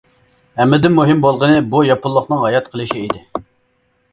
[0.61, 3.25] ھەممىدىن مۇھىم بولغىنى بۇ ياپونلۇقنىڭ ھايات قېلىشى ئىدى.